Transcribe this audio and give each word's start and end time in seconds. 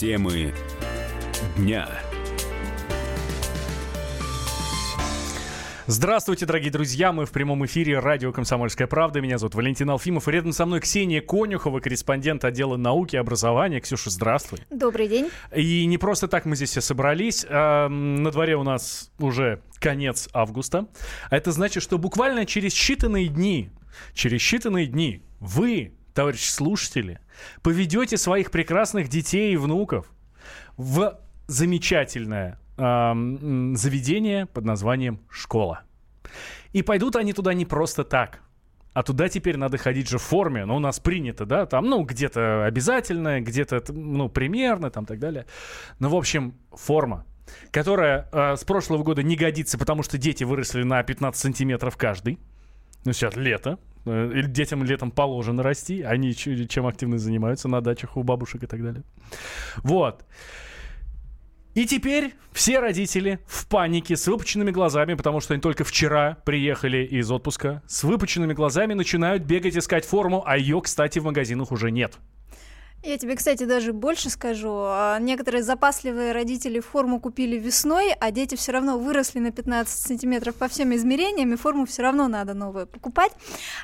Темы 0.00 0.54
дня. 1.58 1.86
Здравствуйте, 5.86 6.46
дорогие 6.46 6.70
друзья. 6.70 7.12
Мы 7.12 7.26
в 7.26 7.32
прямом 7.32 7.66
эфире 7.66 7.98
радио 7.98 8.32
«Комсомольская 8.32 8.86
правда». 8.86 9.20
Меня 9.20 9.36
зовут 9.36 9.56
Валентин 9.56 9.90
Алфимов. 9.90 10.26
И 10.26 10.30
рядом 10.30 10.52
со 10.52 10.64
мной 10.64 10.80
Ксения 10.80 11.20
Конюхова, 11.20 11.80
корреспондент 11.80 12.46
отдела 12.46 12.78
науки 12.78 13.16
и 13.16 13.18
образования. 13.18 13.80
Ксюша, 13.80 14.08
здравствуй. 14.08 14.60
Добрый 14.70 15.06
день. 15.06 15.28
И 15.54 15.84
не 15.84 15.98
просто 15.98 16.28
так 16.28 16.46
мы 16.46 16.56
здесь 16.56 16.70
все 16.70 16.80
собрались. 16.80 17.44
На 17.50 18.30
дворе 18.30 18.56
у 18.56 18.62
нас 18.62 19.12
уже 19.18 19.60
конец 19.80 20.30
августа. 20.32 20.88
А 21.28 21.36
это 21.36 21.52
значит, 21.52 21.82
что 21.82 21.98
буквально 21.98 22.46
через 22.46 22.72
считанные 22.72 23.26
дни, 23.26 23.68
через 24.14 24.40
считанные 24.40 24.86
дни 24.86 25.22
вы, 25.40 25.92
товарищи 26.20 26.50
слушатели, 26.50 27.18
поведете 27.62 28.18
своих 28.18 28.50
прекрасных 28.50 29.08
детей 29.08 29.54
и 29.54 29.56
внуков 29.56 30.12
в 30.76 31.18
замечательное 31.46 32.58
э, 32.76 33.72
заведение 33.74 34.44
под 34.44 34.66
названием 34.66 35.20
школа. 35.30 35.80
И 36.74 36.82
пойдут 36.82 37.16
они 37.16 37.32
туда 37.32 37.54
не 37.54 37.64
просто 37.64 38.04
так. 38.04 38.40
А 38.92 39.02
туда 39.02 39.30
теперь 39.30 39.56
надо 39.56 39.78
ходить 39.78 40.10
же 40.10 40.18
в 40.18 40.22
форме. 40.22 40.66
Ну, 40.66 40.76
у 40.76 40.78
нас 40.78 41.00
принято, 41.00 41.46
да, 41.46 41.64
там, 41.64 41.86
ну, 41.86 42.02
где-то 42.02 42.66
обязательно, 42.66 43.40
где-то, 43.40 43.82
ну, 43.90 44.28
примерно, 44.28 44.90
там, 44.90 45.06
так 45.06 45.20
далее. 45.20 45.46
Ну, 46.00 46.10
в 46.10 46.16
общем, 46.16 46.52
форма, 46.70 47.24
которая 47.70 48.28
э, 48.30 48.56
с 48.56 48.64
прошлого 48.64 49.02
года 49.04 49.22
не 49.22 49.36
годится, 49.36 49.78
потому 49.78 50.02
что 50.02 50.18
дети 50.18 50.44
выросли 50.44 50.82
на 50.82 51.02
15 51.02 51.40
сантиметров 51.40 51.96
каждый. 51.96 52.38
Ну, 53.06 53.14
сейчас 53.14 53.36
лето. 53.36 53.78
Э, 54.06 54.42
детям 54.46 54.84
летом 54.84 55.10
положено 55.10 55.62
расти. 55.62 56.02
Они 56.02 56.34
чем 56.34 56.86
активно 56.86 57.18
занимаются 57.18 57.68
на 57.68 57.80
дачах 57.80 58.16
у 58.16 58.22
бабушек 58.22 58.62
и 58.62 58.66
так 58.66 58.82
далее. 58.82 59.02
Вот. 59.82 60.24
И 61.74 61.86
теперь 61.86 62.34
все 62.52 62.80
родители 62.80 63.38
в 63.46 63.66
панике, 63.68 64.16
с 64.16 64.26
выпученными 64.26 64.72
глазами, 64.72 65.14
потому 65.14 65.40
что 65.40 65.54
они 65.54 65.60
только 65.60 65.84
вчера 65.84 66.36
приехали 66.44 67.04
из 67.04 67.30
отпуска, 67.30 67.82
с 67.86 68.02
выпученными 68.02 68.54
глазами 68.54 68.94
начинают 68.94 69.44
бегать 69.44 69.76
искать 69.76 70.04
форму, 70.04 70.42
а 70.44 70.56
ее, 70.56 70.80
кстати, 70.80 71.20
в 71.20 71.24
магазинах 71.24 71.70
уже 71.70 71.92
нет. 71.92 72.18
Я 73.02 73.16
тебе, 73.16 73.34
кстати, 73.34 73.64
даже 73.64 73.94
больше 73.94 74.28
скажу. 74.28 74.70
А, 74.72 75.18
некоторые 75.20 75.62
запасливые 75.62 76.32
родители 76.32 76.80
форму 76.80 77.18
купили 77.18 77.56
весной, 77.56 78.12
а 78.20 78.30
дети 78.30 78.56
все 78.56 78.72
равно 78.72 78.98
выросли 78.98 79.38
на 79.38 79.50
15 79.52 80.06
сантиметров 80.06 80.54
по 80.54 80.68
всем 80.68 80.94
измерениям, 80.94 81.54
и 81.54 81.56
форму 81.56 81.86
все 81.86 82.02
равно 82.02 82.28
надо 82.28 82.52
новую 82.52 82.86
покупать. 82.86 83.32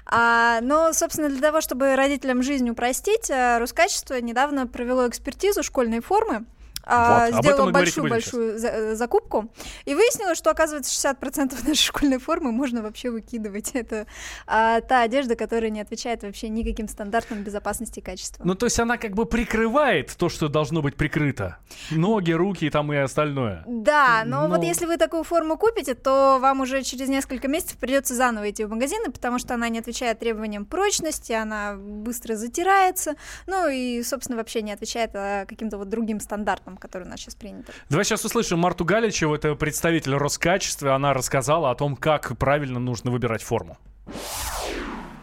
А, 0.04 0.60
но, 0.60 0.92
собственно, 0.92 1.30
для 1.30 1.40
того, 1.40 1.62
чтобы 1.62 1.96
родителям 1.96 2.42
жизнь 2.42 2.68
упростить, 2.68 3.30
а, 3.30 3.58
Роскачество 3.58 4.20
недавно 4.20 4.66
провело 4.66 5.08
экспертизу 5.08 5.62
школьной 5.62 6.00
формы 6.00 6.44
а, 6.86 7.30
вот, 7.30 7.44
сделала 7.44 7.70
большую-большую 7.72 8.58
за, 8.58 8.68
э, 8.68 8.94
закупку, 8.94 9.50
и 9.84 9.94
выяснилось, 9.94 10.38
что, 10.38 10.50
оказывается, 10.50 10.92
60% 10.92 11.68
нашей 11.68 11.82
школьной 11.82 12.18
формы 12.18 12.52
можно 12.52 12.82
вообще 12.82 13.10
выкидывать. 13.10 13.70
Это 13.74 14.06
а, 14.46 14.80
та 14.80 15.02
одежда, 15.02 15.34
которая 15.34 15.70
не 15.70 15.80
отвечает 15.80 16.22
вообще 16.22 16.48
никаким 16.48 16.88
стандартам 16.88 17.42
безопасности 17.42 17.98
и 17.98 18.02
качества. 18.02 18.44
Ну, 18.44 18.54
то 18.54 18.66
есть 18.66 18.78
она 18.78 18.98
как 18.98 19.12
бы 19.12 19.26
прикрывает 19.26 20.14
то, 20.16 20.28
что 20.28 20.48
должно 20.48 20.80
быть 20.80 20.94
прикрыто. 20.94 21.58
Ноги, 21.90 22.32
руки 22.32 22.70
там 22.70 22.92
и 22.92 22.96
остальное. 22.96 23.64
Да, 23.66 24.22
но, 24.24 24.42
но 24.42 24.56
вот 24.56 24.64
если 24.64 24.86
вы 24.86 24.96
такую 24.96 25.24
форму 25.24 25.58
купите, 25.58 25.94
то 25.94 26.38
вам 26.40 26.60
уже 26.60 26.82
через 26.82 27.08
несколько 27.08 27.48
месяцев 27.48 27.78
придется 27.78 28.14
заново 28.14 28.50
идти 28.50 28.64
в 28.64 28.70
магазины, 28.70 29.10
потому 29.10 29.40
что 29.40 29.54
она 29.54 29.68
не 29.68 29.80
отвечает 29.80 30.20
требованиям 30.20 30.64
прочности, 30.64 31.32
она 31.32 31.74
быстро 31.76 32.36
затирается, 32.36 33.14
ну 33.46 33.68
и, 33.68 34.02
собственно, 34.04 34.38
вообще 34.38 34.62
не 34.62 34.72
отвечает 34.72 35.10
а, 35.14 35.46
каким-то 35.46 35.78
вот 35.78 35.88
другим 35.88 36.20
стандартам 36.20 36.75
который 36.76 37.04
у 37.04 37.10
нас 37.10 37.20
сейчас 37.20 37.34
принято. 37.34 37.72
Давай 37.88 38.04
сейчас 38.04 38.24
услышим 38.24 38.58
Марту 38.58 38.84
Галичеву, 38.84 39.34
это 39.34 39.54
представитель 39.54 40.14
Роскачества. 40.14 40.94
Она 40.94 41.12
рассказала 41.12 41.70
о 41.70 41.74
том, 41.74 41.96
как 41.96 42.36
правильно 42.38 42.78
нужно 42.78 43.10
выбирать 43.10 43.42
форму. 43.42 43.78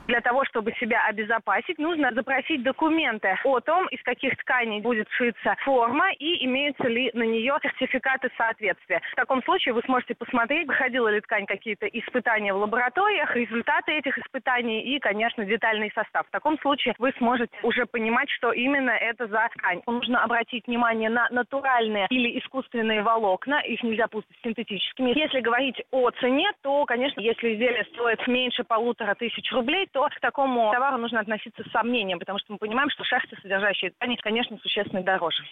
Для 0.08 0.20
того, 0.20 0.44
чтобы 0.44 0.74
себя 0.74 1.02
обезопасить, 1.08 1.80
нужно 1.80 2.12
запросить 2.14 2.62
документы 2.62 3.38
о 3.46 3.62
том, 3.62 3.88
из 3.88 4.02
каких 4.04 4.36
тканей 4.38 4.82
будет 4.82 5.10
шиться 5.12 5.56
форма 5.64 6.12
и 6.20 6.46
имеются 6.46 6.88
ли 6.88 7.10
на 7.14 7.24
нее 7.24 7.58
сертификаты 7.62 8.30
соответствия. 8.38 9.02
В 9.14 9.16
таком 9.16 9.42
случае 9.44 9.74
вы 9.74 9.82
сможете 9.86 10.16
посмотреть, 10.16 10.68
проходила 10.68 11.08
ли 11.08 11.22
ткань 11.22 11.46
какие-то 11.46 11.88
испытания 11.88 12.54
в 12.54 12.58
лабораториях, 12.58 13.34
результаты 13.36 13.94
этих 13.94 14.18
испытаний 14.18 14.82
и, 14.82 15.00
конечно, 15.00 15.46
детальный 15.46 15.92
состав. 15.96 16.28
В 16.28 16.32
таком 16.32 16.60
случае 16.60 16.96
вы 16.98 17.14
сможете 17.18 17.56
уже 17.64 17.86
понимать, 17.86 18.30
что 18.32 18.52
именно 18.52 18.92
это 18.92 19.28
за 19.28 19.50
ткань. 19.56 19.82
Нужно 19.88 20.22
обратить 20.22 20.68
внимание 20.68 21.10
на 21.10 21.30
натуральные 21.30 22.08
или 22.10 22.38
искусственные 22.40 23.04
волокна, 23.04 23.62
их 23.62 23.82
нельзя 23.84 24.08
путать 24.08 24.36
с 24.38 24.44
синтетическими. 24.44 25.18
Если 25.18 25.40
говорить 25.40 25.82
о 25.92 26.12
цене, 26.12 26.52
то, 26.62 26.84
конечно, 26.86 27.22
если 27.22 27.54
изделие 27.54 27.86
стоит 27.94 28.28
меньше 28.28 28.66
полутора 28.66 29.16
тысяч 29.16 29.50
рублей, 29.54 29.88
то 29.94 30.08
к 30.10 30.20
такому 30.20 30.72
товару 30.72 30.98
нужно 30.98 31.20
относиться 31.20 31.64
с 31.64 31.72
сомнением, 31.72 32.20
потому 32.20 32.40
что 32.40 32.54
мы 32.54 32.58
понимаем, 32.58 32.90
что 32.90 33.04
шахты, 33.04 33.38
содержащие 33.42 33.92
ткани, 33.92 34.18
конечно, 34.22 34.58
существенно 34.62 35.04
дороже. 35.04 35.44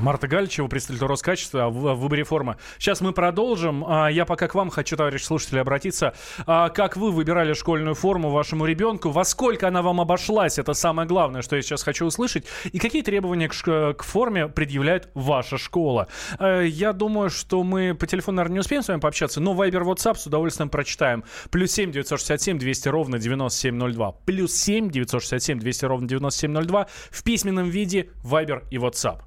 Марта 0.00 0.28
Гальчева, 0.28 0.68
представитель 0.68 1.06
Роскачества 1.06 1.68
в 1.68 1.94
выборе 1.94 2.24
формы. 2.24 2.56
Сейчас 2.78 3.00
мы 3.00 3.12
продолжим. 3.12 3.84
А, 3.86 4.08
я 4.08 4.24
пока 4.24 4.48
к 4.48 4.54
вам 4.54 4.70
хочу, 4.70 4.96
товарищ 4.96 5.22
слушатели, 5.22 5.58
обратиться. 5.58 6.14
А, 6.46 6.68
как 6.68 6.96
вы 6.96 7.10
выбирали 7.10 7.52
школьную 7.52 7.94
форму 7.94 8.30
вашему 8.30 8.64
ребенку? 8.64 9.10
Во 9.10 9.24
сколько 9.24 9.68
она 9.68 9.82
вам 9.82 10.00
обошлась? 10.00 10.58
Это 10.58 10.74
самое 10.74 11.08
главное, 11.08 11.42
что 11.42 11.56
я 11.56 11.62
сейчас 11.62 11.82
хочу 11.82 12.06
услышать. 12.06 12.46
И 12.72 12.78
какие 12.78 13.02
требования 13.02 13.48
к, 13.48 14.02
форме 14.02 14.48
предъявляет 14.48 15.10
ваша 15.14 15.58
школа? 15.58 16.08
А, 16.38 16.60
я 16.60 16.92
думаю, 16.92 17.30
что 17.30 17.62
мы 17.62 17.94
по 17.94 18.06
телефону, 18.06 18.36
наверное, 18.36 18.54
не 18.54 18.60
успеем 18.60 18.82
с 18.82 18.88
вами 18.88 19.00
пообщаться, 19.00 19.40
но 19.40 19.52
Viber, 19.52 19.82
WhatsApp 19.82 20.16
с 20.16 20.26
удовольствием 20.26 20.70
прочитаем. 20.70 21.24
Плюс 21.50 21.72
7 21.72 21.92
967 21.92 22.58
200 22.58 22.88
ровно 22.88 23.18
9702. 23.28 24.12
Плюс 24.24 24.54
7 24.54 24.90
967 24.90 25.58
200 25.58 25.84
ровно 25.84 26.08
9702 26.08 26.86
в 27.10 27.22
письменном 27.22 27.68
виде 27.68 28.10
Viber 28.24 28.64
и 28.70 28.76
WhatsApp. 28.76 29.22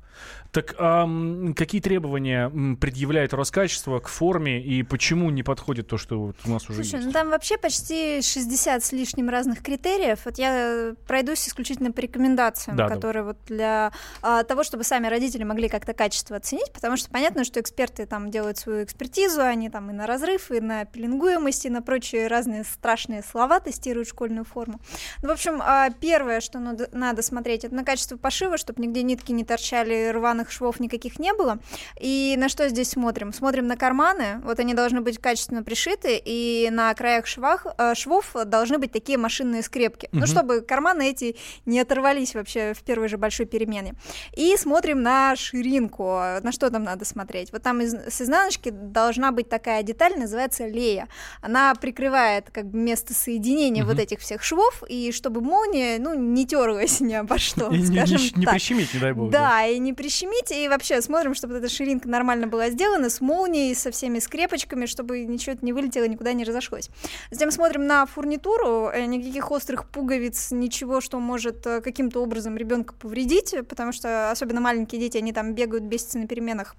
Так 0.52 0.76
эм, 0.78 1.54
какие 1.54 1.80
требования 1.80 2.50
предъявляет 2.76 3.34
Роскачество 3.34 4.00
к 4.00 4.10
форме 4.10 4.62
и 4.62 4.84
почему 4.84 5.30
не 5.30 5.44
подходит 5.44 5.88
то, 5.88 5.98
что 5.98 6.20
вот 6.20 6.36
у 6.46 6.50
нас 6.50 6.70
уже 6.70 6.84
Слушай, 6.84 6.96
есть? 6.96 7.06
ну 7.06 7.12
там 7.14 7.30
вообще 7.30 7.58
почти 7.58 8.22
60 8.22 8.84
с 8.84 8.92
лишним 8.92 9.30
разных 9.30 9.64
критериев. 9.64 10.20
Вот 10.26 10.38
я 10.38 10.94
пройдусь 11.08 11.48
исключительно 11.48 11.94
по 11.94 12.02
рекомендациям, 12.02 12.76
да, 12.76 12.90
которые 12.90 13.24
да. 13.24 13.28
вот 13.28 13.38
для 13.48 13.94
а, 14.22 14.44
того, 14.44 14.64
чтобы 14.64 14.84
сами 14.84 15.08
родители 15.08 15.46
могли 15.46 15.70
как-то 15.70 15.94
качество 15.94 16.36
оценить, 16.36 16.74
потому 16.74 16.98
что 16.98 17.10
понятно, 17.10 17.46
что 17.46 17.62
эксперты 17.62 18.06
там 18.06 18.30
делают 18.30 18.58
свою 18.58 18.84
экспертизу, 18.84 19.42
они 19.42 19.70
там 19.70 19.90
и 19.90 19.94
на 19.94 20.06
разрыв, 20.06 20.52
и 20.52 20.60
на 20.60 20.84
пеленгуемость, 20.84 21.66
и 21.66 21.70
на 21.70 21.82
прочие 21.82 22.28
разные 22.28 22.66
страшные 22.66 23.24
слова 23.24 23.62
тестируют 23.62 24.10
школьную 24.10 24.44
форму. 24.44 24.82
Ну, 25.22 25.30
в 25.30 25.32
общем, 25.32 25.62
а, 25.64 25.90
первое, 25.92 26.42
что 26.42 26.60
надо, 26.60 26.90
надо 26.92 27.22
смотреть, 27.22 27.64
это 27.64 27.74
на 27.74 27.86
качество 27.86 28.18
пошива, 28.18 28.58
чтобы 28.58 28.82
нигде 28.82 29.02
нитки 29.02 29.32
не 29.32 29.46
торчали 29.46 30.10
рваных 30.12 30.52
швов 30.52 30.80
никаких 30.80 31.20
не 31.20 31.34
было. 31.34 31.60
И 32.00 32.36
на 32.38 32.50
что 32.50 32.68
здесь 32.70 32.90
смотрим? 32.90 33.34
Смотрим 33.34 33.68
на 33.68 33.78
карманы, 33.78 34.42
вот 34.44 34.60
они 34.60 34.74
должны 34.74 35.02
быть 35.02 35.20
качественно 35.20 35.64
пришиты, 35.64 36.22
и 36.24 36.70
на 36.72 36.94
краях 36.94 37.28
швах, 37.28 37.66
э, 37.78 37.94
швов 37.96 38.36
должны 38.46 38.78
быть 38.78 38.92
такие 38.92 39.18
машинные 39.18 39.64
скрепки, 39.64 40.08
угу. 40.12 40.22
ну, 40.22 40.28
чтобы 40.28 40.62
карманы 40.62 41.10
эти 41.10 41.36
не 41.66 41.80
оторвались 41.80 42.36
вообще 42.36 42.74
в 42.74 42.84
первой 42.84 43.08
же 43.08 43.18
большой 43.18 43.46
перемене. 43.46 43.94
И 44.36 44.56
смотрим 44.58 45.02
на 45.02 45.36
ширинку, 45.36 46.04
на 46.42 46.52
что 46.52 46.70
там 46.70 46.84
надо 46.84 47.06
смотреть. 47.06 47.52
Вот 47.52 47.64
там 47.64 47.82
из, 47.82 47.94
с 47.94 48.22
изнаночки 48.22 48.70
должна 48.70 49.32
быть 49.32 49.50
такая 49.50 49.84
деталь, 49.84 50.18
называется 50.18 50.68
лея. 50.68 51.08
Она 51.42 51.74
прикрывает 51.76 52.50
как 52.52 52.66
бы 52.66 52.78
место 52.78 53.14
соединения 53.14 53.84
угу. 53.84 53.92
вот 53.92 54.00
этих 54.00 54.20
всех 54.20 54.44
швов, 54.44 54.84
и 54.88 55.12
чтобы 55.12 55.42
молния, 55.42 55.98
ну, 56.00 56.14
не 56.14 56.46
терлась 56.46 57.00
ни 57.00 57.14
обо 57.14 57.38
что, 57.38 57.70
и 57.72 57.86
скажем 57.86 58.18
не, 58.18 58.30
не, 58.30 58.40
не 58.40 58.46
прищемить, 58.46 58.94
не 58.94 59.00
дай 59.00 59.14
бог. 59.14 59.32
Да, 59.32 59.42
да, 59.42 59.66
и 59.66 59.80
не 59.80 59.91
прищемить 59.94 60.22
прищемить, 60.22 60.52
и 60.52 60.68
вообще 60.68 61.02
смотрим, 61.02 61.34
чтобы 61.34 61.56
эта 61.56 61.70
ширинка 61.70 62.08
нормально 62.08 62.48
была 62.48 62.70
сделана, 62.70 63.10
с 63.10 63.22
молнией, 63.22 63.74
со 63.76 63.92
всеми 63.92 64.20
скрепочками, 64.20 64.86
чтобы 64.86 65.24
ничего 65.26 65.56
не 65.62 65.74
вылетело, 65.74 66.08
никуда 66.08 66.34
не 66.34 66.44
разошлось. 66.44 66.90
Затем 67.32 67.52
смотрим 67.52 67.88
на 67.88 68.06
фурнитуру, 68.06 68.90
э, 68.90 69.06
никаких 69.06 69.52
острых 69.52 69.90
пуговиц, 69.90 70.52
ничего, 70.52 71.02
что 71.02 71.20
может 71.20 71.66
э, 71.66 71.82
каким-то 71.82 72.22
образом 72.22 72.58
ребенка 72.58 72.94
повредить, 72.94 73.56
потому 73.68 73.92
что 73.92 74.32
особенно 74.32 74.62
маленькие 74.62 75.00
дети, 75.02 75.18
они 75.18 75.34
там 75.34 75.54
бегают, 75.54 75.84
бесятся 75.84 76.18
на 76.18 76.28
переменах. 76.28 76.76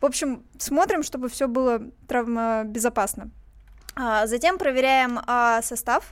В 0.00 0.06
общем, 0.06 0.44
смотрим, 0.58 1.02
чтобы 1.02 1.28
все 1.28 1.48
было 1.48 1.80
травмобезопасно. 2.08 3.30
А, 3.98 4.26
затем 4.26 4.58
проверяем 4.58 5.20
а, 5.26 5.62
состав. 5.62 6.04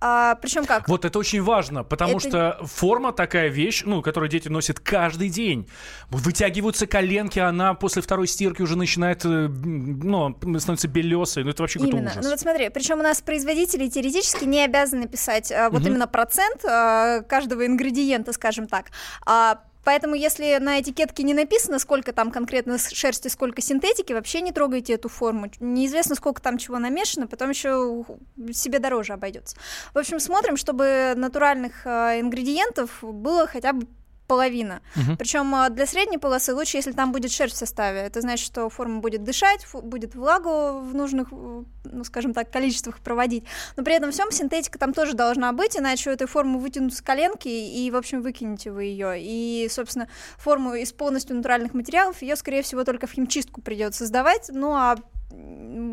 А, 0.00 0.36
причем 0.36 0.64
как? 0.64 0.88
Вот 0.88 1.04
это 1.04 1.18
очень 1.18 1.42
важно, 1.42 1.82
потому 1.82 2.18
это... 2.18 2.20
что 2.20 2.66
форма 2.66 3.12
такая 3.12 3.48
вещь, 3.48 3.82
ну, 3.84 4.00
которую 4.00 4.30
дети 4.30 4.46
носят 4.46 4.78
каждый 4.78 5.28
день. 5.28 5.68
Вытягиваются 6.08 6.86
коленки, 6.86 7.40
она 7.40 7.74
после 7.74 8.00
второй 8.00 8.28
стирки 8.28 8.62
уже 8.62 8.76
начинает, 8.78 9.24
э, 9.24 9.48
ну, 9.48 10.36
становится 10.60 10.86
белесой. 10.86 11.42
Ну, 11.42 11.50
это 11.50 11.64
вообще 11.64 11.80
какой-то 11.80 11.96
ужас. 11.96 12.18
Ну, 12.22 12.30
вот 12.30 12.38
смотри, 12.38 12.68
причем 12.68 13.00
у 13.00 13.02
нас 13.02 13.20
производители 13.20 13.88
теоретически 13.88 14.44
не 14.44 14.64
обязаны 14.64 15.08
писать 15.08 15.50
а, 15.50 15.68
вот 15.68 15.80
угу. 15.80 15.88
именно 15.88 16.06
процент 16.06 16.64
а, 16.64 17.22
каждого 17.22 17.66
ингредиента, 17.66 18.32
скажем 18.32 18.68
так. 18.68 18.92
А, 19.26 19.62
Поэтому, 19.84 20.14
если 20.14 20.58
на 20.58 20.80
этикетке 20.80 21.22
не 21.22 21.34
написано, 21.34 21.78
сколько 21.78 22.12
там 22.12 22.30
конкретно 22.30 22.78
шерсти, 22.78 23.28
сколько 23.28 23.60
синтетики, 23.60 24.12
вообще 24.12 24.40
не 24.40 24.52
трогайте 24.52 24.94
эту 24.94 25.08
форму. 25.08 25.50
Неизвестно, 25.60 26.14
сколько 26.14 26.40
там 26.40 26.58
чего 26.58 26.78
намешано, 26.78 27.26
потом 27.26 27.50
еще 27.50 28.04
себе 28.52 28.78
дороже 28.78 29.14
обойдется. 29.14 29.56
В 29.94 29.98
общем, 29.98 30.20
смотрим, 30.20 30.56
чтобы 30.56 31.14
натуральных 31.16 31.86
э, 31.86 32.20
ингредиентов 32.20 32.98
было 33.02 33.46
хотя 33.46 33.72
бы 33.72 33.86
половина. 34.32 34.80
Угу. 34.96 35.16
Причем 35.18 35.54
а, 35.54 35.68
для 35.68 35.84
средней 35.84 36.16
полосы 36.16 36.54
лучше, 36.54 36.78
если 36.78 36.92
там 36.92 37.12
будет 37.12 37.30
шерсть 37.30 37.56
в 37.56 37.58
составе. 37.58 38.00
Это 38.00 38.22
значит, 38.22 38.46
что 38.46 38.70
форма 38.70 39.00
будет 39.00 39.24
дышать, 39.24 39.66
будет 39.74 40.14
влагу 40.14 40.80
в 40.80 40.94
нужных, 40.94 41.30
ну, 41.30 42.04
скажем 42.04 42.32
так, 42.32 42.50
количествах 42.50 43.00
проводить. 43.00 43.44
Но 43.76 43.84
при 43.84 43.94
этом 43.94 44.10
всем 44.10 44.30
синтетика 44.30 44.78
там 44.78 44.94
тоже 44.94 45.12
должна 45.12 45.52
быть, 45.52 45.76
иначе 45.76 46.08
у 46.08 46.14
этой 46.14 46.26
формы 46.26 46.60
вытянутся 46.60 47.04
коленки, 47.04 47.48
и, 47.48 47.90
в 47.90 47.96
общем, 47.96 48.22
выкинете 48.22 48.70
вы 48.70 48.84
ее. 48.84 49.16
И, 49.18 49.68
собственно, 49.70 50.08
форму 50.38 50.72
из 50.76 50.94
полностью 50.94 51.36
натуральных 51.36 51.74
материалов, 51.74 52.22
ее, 52.22 52.34
скорее 52.36 52.62
всего, 52.62 52.84
только 52.84 53.06
в 53.06 53.12
химчистку 53.12 53.60
придется 53.60 54.06
сдавать. 54.06 54.48
Ну, 54.50 54.72
а 54.72 54.96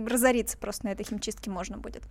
разориться 0.07 0.57
просто 0.57 0.85
на 0.87 0.89
этой 0.89 1.05
химчистке 1.05 1.49
можно 1.49 1.77
будет. 1.77 2.03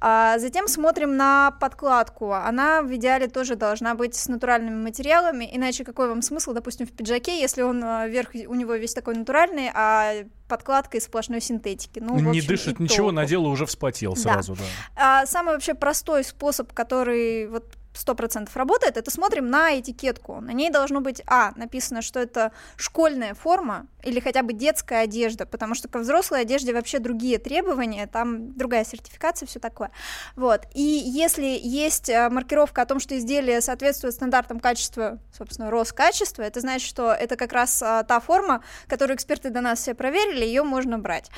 А 0.00 0.38
затем 0.38 0.68
смотрим 0.68 1.16
на 1.16 1.52
подкладку. 1.52 2.32
Она 2.32 2.82
в 2.82 2.94
идеале 2.96 3.28
тоже 3.28 3.56
должна 3.56 3.94
быть 3.94 4.14
с 4.14 4.28
натуральными 4.28 4.82
материалами, 4.82 5.48
иначе 5.50 5.84
какой 5.84 6.08
вам 6.08 6.22
смысл, 6.22 6.52
допустим, 6.52 6.86
в 6.86 6.92
пиджаке, 6.92 7.40
если 7.40 7.62
он 7.62 7.82
а, 7.84 8.06
верх 8.06 8.30
у 8.34 8.54
него 8.54 8.74
весь 8.74 8.94
такой 8.94 9.14
натуральный, 9.14 9.70
а 9.74 10.24
подкладка 10.48 10.98
из 10.98 11.04
сплошной 11.04 11.40
синтетики. 11.40 12.00
Ну, 12.00 12.18
не 12.18 12.38
общем, 12.38 12.48
дышит 12.48 12.80
ничего, 12.80 13.06
толку. 13.08 13.12
надела 13.12 13.48
уже 13.48 13.66
вспотел 13.66 14.16
сразу, 14.16 14.54
да. 14.54 14.60
да. 14.96 15.22
А, 15.22 15.26
самый 15.26 15.54
вообще 15.54 15.74
простой 15.74 16.24
способ, 16.24 16.72
который 16.72 17.46
вот 17.46 17.76
сто 17.92 18.14
процентов 18.14 18.56
работает, 18.56 18.96
это 18.96 19.10
смотрим 19.10 19.50
на 19.50 19.78
этикетку. 19.78 20.40
На 20.40 20.52
ней 20.52 20.70
должно 20.70 21.00
быть, 21.00 21.22
а, 21.26 21.52
написано, 21.56 22.02
что 22.02 22.20
это 22.20 22.52
школьная 22.76 23.34
форма 23.34 23.86
или 24.02 24.20
хотя 24.20 24.42
бы 24.42 24.52
детская 24.52 25.02
одежда, 25.02 25.46
потому 25.46 25.74
что 25.74 25.88
ко 25.88 25.98
взрослой 25.98 26.42
одежде 26.42 26.72
вообще 26.72 26.98
другие 26.98 27.38
требования, 27.38 28.06
там 28.06 28.56
другая 28.56 28.84
сертификация, 28.84 29.46
все 29.46 29.58
такое. 29.58 29.90
Вот. 30.36 30.62
И 30.74 30.82
если 30.82 31.58
есть 31.60 32.08
э, 32.08 32.28
маркировка 32.30 32.82
о 32.82 32.86
том, 32.86 33.00
что 33.00 33.16
изделие 33.18 33.60
соответствует 33.60 34.14
стандартам 34.14 34.60
качества, 34.60 35.18
собственно, 35.36 35.70
Роскачества, 35.70 36.42
это 36.42 36.60
значит, 36.60 36.88
что 36.88 37.12
это 37.12 37.36
как 37.36 37.52
раз 37.52 37.82
а, 37.82 38.02
та 38.04 38.20
форма, 38.20 38.62
которую 38.86 39.16
эксперты 39.16 39.50
до 39.50 39.60
нас 39.60 39.80
все 39.80 39.94
проверили, 39.94 40.44
ее 40.44 40.62
можно 40.62 40.98
брать. 40.98 41.30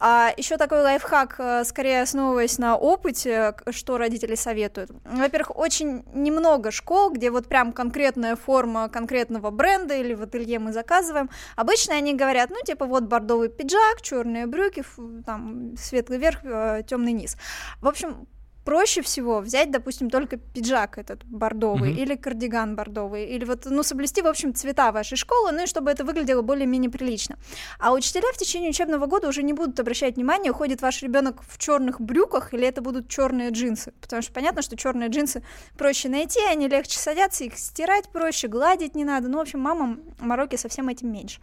А 0.00 0.32
еще 0.36 0.56
такой 0.56 0.82
лайфхак, 0.82 1.36
э, 1.38 1.64
скорее 1.64 2.02
основываясь 2.02 2.58
на 2.58 2.76
опыте, 2.76 3.54
что 3.70 3.96
родители 3.96 4.34
советуют. 4.34 4.90
Во-первых, 5.04 5.56
очень 5.56 5.93
немного 6.12 6.70
школ, 6.70 7.10
где 7.10 7.30
вот 7.30 7.46
прям 7.48 7.72
конкретная 7.72 8.36
форма 8.36 8.88
конкретного 8.88 9.50
бренда 9.50 9.94
или 9.94 10.14
в 10.14 10.22
ателье 10.22 10.58
мы 10.58 10.72
заказываем. 10.72 11.30
Обычно 11.56 11.94
они 11.94 12.14
говорят, 12.14 12.50
ну, 12.50 12.56
типа, 12.64 12.86
вот 12.86 13.04
бордовый 13.04 13.48
пиджак, 13.48 14.02
черные 14.02 14.46
брюки, 14.46 14.82
там, 15.24 15.76
светлый 15.76 16.18
верх, 16.18 16.40
э, 16.44 16.82
темный 16.86 17.12
низ. 17.12 17.36
В 17.80 17.88
общем, 17.88 18.26
проще 18.64 19.02
всего 19.02 19.40
взять, 19.40 19.70
допустим, 19.70 20.10
только 20.10 20.36
пиджак 20.36 20.98
этот 20.98 21.24
бордовый 21.24 21.92
mm-hmm. 21.92 22.02
или 22.02 22.16
кардиган 22.16 22.76
бордовый, 22.76 23.26
или 23.26 23.44
вот, 23.44 23.66
ну, 23.66 23.82
соблюсти, 23.82 24.22
в 24.22 24.26
общем, 24.26 24.54
цвета 24.54 24.90
вашей 24.92 25.16
школы, 25.16 25.52
ну, 25.52 25.64
и 25.64 25.66
чтобы 25.66 25.90
это 25.90 26.04
выглядело 26.04 26.42
более-менее 26.42 26.90
прилично. 26.90 27.36
А 27.78 27.92
учителя 27.92 28.28
в 28.32 28.38
течение 28.38 28.70
учебного 28.70 29.06
года 29.06 29.28
уже 29.28 29.42
не 29.42 29.52
будут 29.52 29.78
обращать 29.80 30.16
внимание, 30.16 30.52
уходит 30.52 30.82
ваш 30.82 31.02
ребенок 31.02 31.42
в 31.46 31.58
черных 31.58 32.00
брюках 32.00 32.54
или 32.54 32.66
это 32.66 32.80
будут 32.80 33.08
черные 33.08 33.50
джинсы, 33.50 33.92
потому 34.00 34.22
что 34.22 34.32
понятно, 34.32 34.62
что 34.62 34.76
черные 34.76 35.08
джинсы 35.08 35.44
проще 35.76 36.08
найти, 36.08 36.40
они 36.50 36.68
легче 36.68 36.98
садятся, 36.98 37.44
их 37.44 37.58
стирать 37.58 38.08
проще, 38.08 38.48
гладить 38.48 38.94
не 38.94 39.04
надо, 39.04 39.28
ну, 39.28 39.38
в 39.38 39.42
общем, 39.42 39.60
мамам 39.60 40.00
мороки 40.18 40.56
со 40.56 40.68
всем 40.68 40.88
этим 40.88 41.12
меньше. 41.12 41.40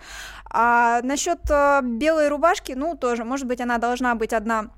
А 0.49 1.01
насчет 1.03 1.39
э, 1.49 1.81
белой 1.83 2.29
рубашки, 2.29 2.73
ну, 2.73 2.95
тоже, 2.95 3.23
может 3.23 3.47
быть, 3.47 3.61
она 3.61 3.77
должна 3.77 4.15
быть 4.15 4.33
одна 4.33 4.71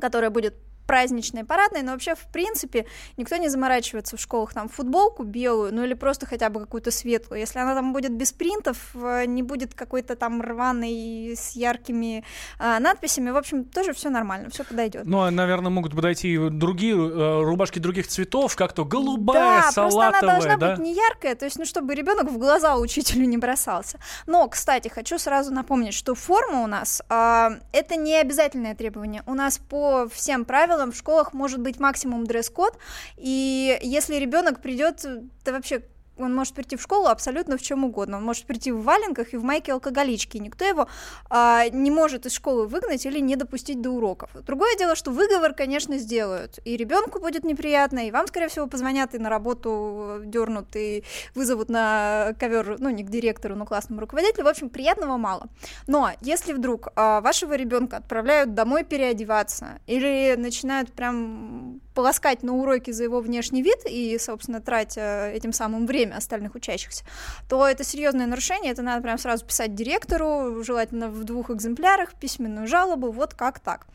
которая 0.00 0.30
будет 0.30 0.54
праздничные, 0.86 1.44
парадные, 1.44 1.82
но 1.82 1.92
вообще, 1.92 2.14
в 2.14 2.26
принципе, 2.32 2.86
никто 3.16 3.36
не 3.36 3.48
заморачивается 3.48 4.16
в 4.16 4.20
школах 4.20 4.52
там 4.52 4.68
футболку 4.68 5.24
белую, 5.24 5.74
ну 5.74 5.84
или 5.84 5.94
просто 5.94 6.26
хотя 6.26 6.48
бы 6.48 6.60
какую-то 6.60 6.90
светлую. 6.90 7.40
Если 7.40 7.58
она 7.58 7.74
там 7.74 7.92
будет 7.92 8.12
без 8.12 8.32
принтов, 8.32 8.76
э, 8.94 9.24
не 9.26 9.42
будет 9.42 9.74
какой-то 9.74 10.16
там 10.16 10.40
рваной 10.40 11.34
с 11.36 11.52
яркими 11.52 12.24
э, 12.58 12.78
надписями, 12.78 13.30
в 13.30 13.36
общем, 13.36 13.64
тоже 13.64 13.92
все 13.92 14.10
нормально, 14.10 14.50
все 14.50 14.64
подойдет. 14.64 15.02
Ну, 15.04 15.20
а, 15.20 15.30
наверное, 15.30 15.70
могут 15.70 15.94
подойти 15.94 16.34
и 16.34 16.50
другие 16.50 16.94
э, 16.94 17.42
рубашки 17.42 17.78
других 17.78 18.06
цветов, 18.06 18.54
как-то 18.56 18.84
голубая, 18.84 19.62
да, 19.62 19.72
салатовая, 19.72 20.10
просто 20.10 20.18
она 20.18 20.32
должна 20.32 20.56
да? 20.56 20.70
быть 20.70 20.84
не 20.84 20.94
яркая, 20.94 21.34
то 21.34 21.44
есть, 21.44 21.58
ну, 21.58 21.64
чтобы 21.64 21.94
ребенок 21.94 22.30
в 22.30 22.38
глаза 22.38 22.76
учителю 22.76 23.26
не 23.26 23.38
бросался. 23.38 23.98
Но, 24.26 24.48
кстати, 24.48 24.88
хочу 24.88 25.18
сразу 25.18 25.52
напомнить, 25.52 25.94
что 25.94 26.14
форма 26.14 26.62
у 26.62 26.66
нас 26.66 27.02
э, 27.08 27.50
это 27.72 27.96
не 27.96 28.16
обязательное 28.16 28.74
требование. 28.74 29.22
У 29.26 29.34
нас 29.34 29.58
по 29.58 30.08
всем 30.08 30.44
правилам 30.44 30.75
правилам 30.76 30.92
в 30.92 30.96
школах 30.96 31.32
может 31.32 31.60
быть 31.60 31.80
максимум 31.80 32.26
дресс-код, 32.26 32.78
и 33.16 33.78
если 33.80 34.16
ребенок 34.16 34.60
придет, 34.60 35.04
да 35.44 35.52
вообще 35.52 35.82
он 36.18 36.34
может 36.34 36.54
прийти 36.54 36.76
в 36.76 36.82
школу 36.82 37.06
абсолютно 37.06 37.56
в 37.56 37.62
чем 37.62 37.84
угодно. 37.84 38.18
Он 38.18 38.24
может 38.24 38.44
прийти 38.44 38.72
в 38.72 38.82
валенках 38.82 39.34
и 39.34 39.36
в 39.36 39.44
майке 39.44 39.72
алкоголички. 39.72 40.38
Никто 40.38 40.64
его 40.64 40.88
а, 41.28 41.68
не 41.68 41.90
может 41.90 42.26
из 42.26 42.32
школы 42.32 42.66
выгнать 42.66 43.04
или 43.06 43.20
не 43.20 43.36
допустить 43.36 43.80
до 43.80 43.90
уроков. 43.90 44.30
Другое 44.46 44.76
дело, 44.76 44.96
что 44.96 45.10
выговор, 45.10 45.54
конечно, 45.54 45.98
сделают. 45.98 46.58
И 46.64 46.76
ребенку 46.76 47.20
будет 47.20 47.44
неприятно, 47.44 48.06
и 48.06 48.10
вам, 48.10 48.26
скорее 48.26 48.48
всего, 48.48 48.66
позвонят 48.66 49.14
и 49.14 49.18
на 49.18 49.28
работу 49.28 50.20
дернут, 50.24 50.74
и 50.74 51.04
вызовут 51.34 51.68
на 51.68 52.34
ковер, 52.38 52.76
ну, 52.78 52.90
не 52.90 53.04
к 53.04 53.10
директору, 53.10 53.54
но 53.54 53.64
к 53.64 53.68
классному 53.68 54.00
руководителю. 54.00 54.44
В 54.44 54.48
общем, 54.48 54.70
приятного 54.70 55.16
мало. 55.16 55.48
Но 55.86 56.10
если 56.20 56.52
вдруг 56.52 56.88
а, 56.96 57.20
вашего 57.20 57.54
ребенка 57.54 57.98
отправляют 57.98 58.54
домой 58.54 58.84
переодеваться 58.84 59.80
или 59.86 60.34
начинают 60.36 60.92
прям 60.92 61.80
полоскать 61.96 62.42
на 62.42 62.52
уроке 62.52 62.92
за 62.92 63.04
его 63.04 63.20
внешний 63.20 63.62
вид 63.62 63.78
и, 63.86 64.18
собственно, 64.18 64.60
тратя 64.60 65.30
этим 65.30 65.54
самым 65.54 65.86
время 65.86 66.16
остальных 66.16 66.54
учащихся, 66.54 67.04
то 67.48 67.66
это 67.66 67.84
серьезное 67.84 68.26
нарушение, 68.26 68.72
это 68.72 68.82
надо 68.82 69.02
прям 69.02 69.16
сразу 69.16 69.46
писать 69.46 69.74
директору, 69.74 70.62
желательно 70.62 71.08
в 71.08 71.24
двух 71.24 71.50
экземплярах, 71.50 72.14
письменную 72.14 72.66
жалобу, 72.66 73.10
вот 73.10 73.32
как 73.32 73.60
так. 73.60 73.86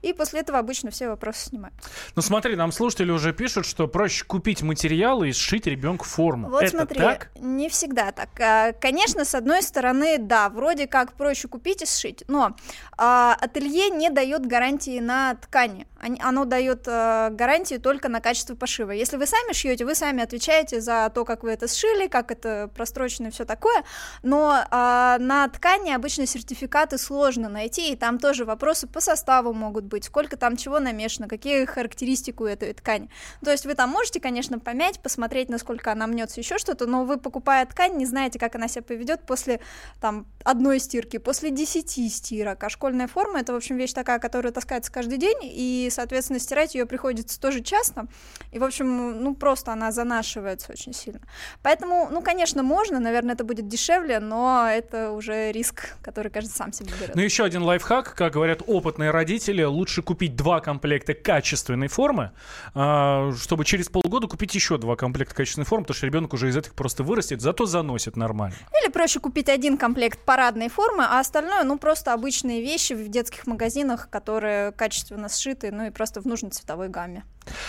И 0.00 0.14
после 0.14 0.40
этого 0.40 0.58
обычно 0.58 0.90
все 0.90 1.08
вопросы 1.08 1.50
снимают. 1.50 1.74
Ну 2.16 2.22
смотри, 2.22 2.56
нам 2.56 2.72
слушатели 2.72 3.10
уже 3.10 3.34
пишут, 3.34 3.66
что 3.66 3.86
проще 3.86 4.24
купить 4.24 4.62
материалы 4.62 5.28
и 5.28 5.32
сшить 5.32 5.66
ребенку 5.66 6.06
форму. 6.06 6.48
Вот 6.48 6.62
это 6.62 6.70
смотри, 6.78 6.98
так? 6.98 7.30
не 7.38 7.68
всегда 7.68 8.10
так. 8.12 8.30
А, 8.40 8.72
конечно, 8.72 9.26
с 9.26 9.34
одной 9.34 9.62
стороны, 9.62 10.16
да, 10.16 10.48
вроде 10.48 10.86
как 10.86 11.12
проще 11.12 11.48
купить 11.48 11.82
и 11.82 11.86
сшить, 11.86 12.24
но 12.26 12.56
а, 12.96 13.36
ателье 13.38 13.90
не 13.90 14.08
дает 14.08 14.46
гарантии 14.46 14.98
на 14.98 15.34
ткани. 15.34 15.86
Оно 16.20 16.46
дает 16.46 16.88
а, 16.88 17.28
гарантии 17.50 17.78
только 17.78 18.08
на 18.08 18.20
качество 18.20 18.54
пошива. 18.54 18.92
Если 18.92 19.16
вы 19.16 19.26
сами 19.26 19.52
шьете, 19.52 19.84
вы 19.84 19.96
сами 19.96 20.22
отвечаете 20.22 20.80
за 20.80 21.10
то, 21.12 21.24
как 21.24 21.42
вы 21.42 21.50
это 21.50 21.66
сшили, 21.66 22.06
как 22.06 22.30
это 22.30 22.70
прострочено 22.76 23.26
и 23.26 23.30
все 23.30 23.44
такое. 23.44 23.82
Но 24.22 24.64
на 24.70 25.48
ткани 25.52 25.90
обычно 25.90 26.26
сертификаты 26.26 26.96
сложно 26.96 27.48
найти, 27.48 27.92
и 27.92 27.96
там 27.96 28.20
тоже 28.20 28.44
вопросы 28.44 28.86
по 28.86 29.00
составу 29.00 29.52
могут 29.52 29.84
быть, 29.84 30.04
сколько 30.04 30.36
там 30.36 30.56
чего 30.56 30.78
намешано, 30.78 31.26
какие 31.26 31.64
характеристики 31.64 32.40
у 32.40 32.44
этой 32.44 32.72
ткани. 32.72 33.10
То 33.44 33.50
есть 33.50 33.66
вы 33.66 33.74
там 33.74 33.90
можете, 33.90 34.20
конечно, 34.20 34.60
помять, 34.60 35.00
посмотреть, 35.00 35.48
насколько 35.48 35.90
она 35.90 36.06
мнется, 36.06 36.40
еще 36.40 36.56
что-то, 36.56 36.86
но 36.86 37.04
вы, 37.04 37.16
покупая 37.16 37.66
ткань, 37.66 37.96
не 37.96 38.06
знаете, 38.06 38.38
как 38.38 38.54
она 38.54 38.68
себя 38.68 38.82
поведет 38.82 39.26
после 39.26 39.60
там 40.00 40.26
одной 40.44 40.78
стирки, 40.78 41.16
после 41.16 41.50
десяти 41.50 42.08
стирок. 42.08 42.62
А 42.62 42.68
школьная 42.68 43.08
форма 43.08 43.40
это, 43.40 43.52
в 43.52 43.56
общем, 43.56 43.76
вещь 43.76 43.92
такая, 43.92 44.20
которая 44.20 44.52
таскается 44.52 44.92
каждый 44.92 45.18
день, 45.18 45.38
и, 45.42 45.88
соответственно, 45.90 46.38
стирать 46.38 46.76
ее 46.76 46.86
приходится 46.86 47.39
тоже 47.40 47.60
часто. 47.60 48.06
И, 48.52 48.58
в 48.58 48.64
общем, 48.64 49.22
ну, 49.22 49.34
просто 49.34 49.72
она 49.72 49.92
занашивается 49.92 50.72
очень 50.72 50.92
сильно. 50.92 51.20
Поэтому, 51.62 52.08
ну, 52.10 52.22
конечно, 52.22 52.62
можно, 52.62 53.00
наверное, 53.00 53.34
это 53.34 53.44
будет 53.44 53.68
дешевле, 53.68 54.20
но 54.20 54.68
это 54.68 55.12
уже 55.12 55.52
риск, 55.52 55.96
который 56.02 56.30
каждый 56.30 56.50
сам 56.50 56.72
себе 56.72 56.92
берет. 57.00 57.14
Ну, 57.14 57.22
еще 57.22 57.44
один 57.44 57.62
лайфхак, 57.62 58.14
как 58.14 58.32
говорят 58.32 58.62
опытные 58.66 59.10
родители, 59.10 59.62
лучше 59.62 60.02
купить 60.02 60.36
два 60.36 60.60
комплекта 60.60 61.14
качественной 61.14 61.88
формы, 61.88 62.32
а, 62.74 63.32
чтобы 63.32 63.64
через 63.64 63.88
полгода 63.88 64.26
купить 64.26 64.54
еще 64.54 64.78
два 64.78 64.96
комплекта 64.96 65.34
качественной 65.34 65.66
формы, 65.66 65.84
потому 65.84 65.96
что 65.96 66.06
ребенок 66.06 66.32
уже 66.32 66.48
из 66.48 66.56
этих 66.56 66.74
просто 66.74 67.02
вырастет, 67.02 67.40
зато 67.40 67.66
заносит 67.66 68.16
нормально. 68.16 68.56
Или 68.82 68.90
проще 68.90 69.20
купить 69.20 69.48
один 69.48 69.78
комплект 69.78 70.18
парадной 70.24 70.68
формы, 70.68 71.04
а 71.04 71.20
остальное, 71.20 71.64
ну, 71.64 71.78
просто 71.78 72.12
обычные 72.12 72.60
вещи 72.62 72.92
в 72.92 73.08
детских 73.08 73.46
магазинах, 73.46 74.10
которые 74.10 74.72
качественно 74.72 75.28
сшиты, 75.28 75.70
ну, 75.70 75.86
и 75.86 75.90
просто 75.90 76.20
в 76.20 76.26
нужной 76.26 76.50
цветовой 76.50 76.88
гамме. 76.88 77.24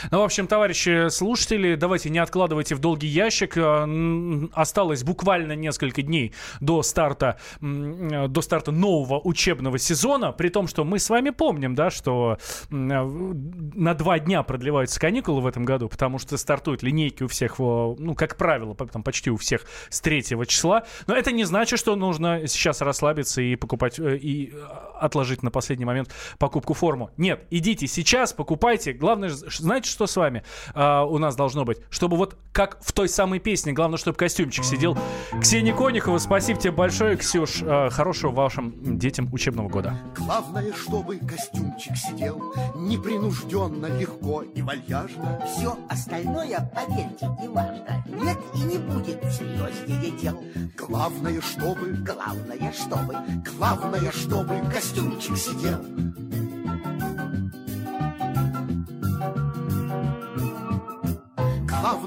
Ну, 0.10 0.20
в 0.20 0.24
общем, 0.24 0.48
товарищи 0.48 1.10
слушатели, 1.10 1.76
давайте 1.76 2.10
не 2.10 2.20
откладывайте 2.20 2.76
в 2.76 2.80
долгий 2.80 3.08
ящик. 3.08 3.58
Э, 3.58 4.48
осталось 4.54 5.04
буквально 5.04 5.54
несколько 5.54 6.02
дней 6.02 6.34
до 6.60 6.82
старта, 6.82 7.40
до 7.62 8.42
старта 8.42 8.72
нового 8.72 9.20
учебного 9.20 9.78
сезона, 9.78 10.32
при 10.32 10.50
том, 10.50 10.68
что 10.68 10.84
мы 10.84 10.98
с 11.00 11.10
вами 11.10 11.30
помним, 11.30 11.76
да, 11.76 11.90
что 11.90 12.38
э, 12.70 12.74
на 12.74 13.94
два 13.94 14.20
дня 14.20 14.44
продлеваются 14.44 15.00
каникулы 15.00 15.42
в 15.42 15.48
этом 15.48 15.66
году, 15.66 15.90
потому 15.90 16.18
что 16.18 16.38
стартуют 16.38 16.84
линейки 16.84 17.24
у 17.24 17.28
всех, 17.28 17.60
ну, 17.60 18.16
как 18.16 18.38
правило, 18.38 18.76
там 18.76 19.04
почти 19.04 19.30
у 19.30 19.38
всех 19.38 19.66
с 19.90 20.02
третьего 20.02 20.46
числа. 20.46 20.84
Но 21.08 21.16
это 21.16 21.32
не 21.32 21.44
значит, 21.44 21.80
что 21.80 21.96
нужно 21.96 22.48
сейчас 22.48 22.82
расслабиться 22.82 23.42
и 23.42 23.56
покупать, 23.56 24.00
э, 24.00 24.18
и 24.18 24.54
отложить 25.00 25.44
на 25.44 25.52
последний 25.52 25.86
момент 25.86 26.14
покупку 26.38 26.74
форму. 26.74 27.12
Нет, 27.18 27.46
идите 27.50 27.88
сейчас, 27.88 28.34
покупайте. 28.34 28.94
Главное, 28.94 29.30
знаете, 29.30 29.90
что 29.92 30.08
с 30.08 30.16
вами 30.16 30.44
э, 30.74 31.02
у 31.02 31.18
нас 31.18 31.36
должно 31.36 31.66
быть? 31.66 31.78
Чтобы 31.90 32.18
вот 32.18 32.38
как 32.52 32.78
в 32.82 32.92
той 32.92 33.08
самой 33.08 33.40
песне, 33.40 33.74
главное, 33.74 33.98
чтобы 33.98 34.18
костюмчик 34.18 34.64
сидел. 34.64 34.98
Ксения 35.40 35.74
Конюхова, 35.74 36.18
спасибо 36.18 36.60
тебе 36.60 36.72
большое, 36.72 37.18
Ксюш. 37.18 37.62
Э, 37.62 37.90
хорошего 37.90 38.32
вашим 38.32 38.98
детям 38.98 39.30
учебного 39.32 39.70
года. 39.70 39.98
Главное, 40.16 40.74
чтобы 40.74 41.18
костюмчик 41.18 41.96
сидел 41.96 42.42
непринужденно, 42.76 43.86
легко 43.98 44.42
и 44.42 44.62
вальяжно. 44.62 45.42
Все 45.46 45.78
остальное, 45.90 46.72
поверьте, 46.74 47.30
не 47.42 47.48
важно. 47.48 48.04
Нет 48.08 48.38
и 48.56 48.60
не 48.60 48.78
будет 48.78 49.24
серьезнее 49.32 50.12
дел. 50.12 50.44
Главное, 50.78 51.42
чтобы... 51.42 51.94
Главное, 51.94 52.74
чтобы... 52.74 53.16
Главное, 53.58 54.12
чтобы 54.12 54.62
костюмчик 54.72 55.38
сидел. 55.38 55.80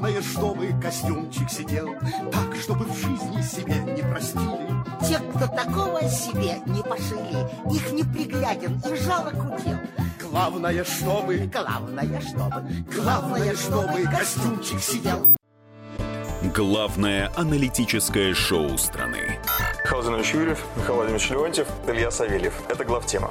Главное, 0.05 0.23
чтобы 0.23 0.83
костюмчик 0.83 1.49
сидел 1.49 1.89
Так, 2.31 2.55
чтобы 2.61 2.85
в 2.85 2.95
жизни 2.95 3.41
себе 3.41 3.77
не 3.95 4.03
простили 4.03 4.69
Те, 5.09 5.19
кто 5.19 5.47
такого 5.47 6.03
себе 6.11 6.61
не 6.67 6.83
пошили 6.83 7.75
Их 7.75 7.91
не 7.91 8.03
пригляден 8.03 8.83
и 8.87 8.97
жалок 8.97 9.33
удел 9.33 9.79
Главное, 10.21 10.85
чтобы 10.85 11.51
Главное, 11.51 12.21
чтобы 12.21 12.85
Главное, 12.95 13.57
чтобы 13.57 14.03
костюмчик 14.03 14.79
сидел 14.79 15.27
Главное 16.55 17.33
аналитическое 17.37 18.35
шоу 18.35 18.77
страны. 18.77 19.39
Михаил 19.85 20.35
Юрьев, 20.35 20.63
Михаил 20.77 20.97
Владимирович 20.97 21.31
Леонтьев, 21.31 21.69
Илья 21.89 22.11
Савельев. 22.11 22.53
Это 22.69 22.85
главтема. 22.85 23.31